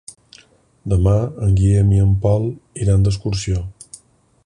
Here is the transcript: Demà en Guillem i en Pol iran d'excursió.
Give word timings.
Demà 0.93 1.13
en 1.49 1.53
Guillem 1.59 1.93
i 1.97 2.01
en 2.07 2.17
Pol 2.25 2.51
iran 2.87 3.07
d'excursió. 3.09 3.65